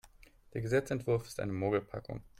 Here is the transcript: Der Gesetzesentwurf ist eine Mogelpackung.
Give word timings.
Der 0.55 0.61
Gesetzesentwurf 0.63 1.27
ist 1.27 1.39
eine 1.39 1.53
Mogelpackung. 1.53 2.23